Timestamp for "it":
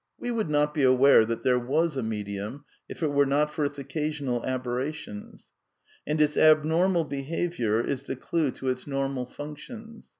3.00-3.12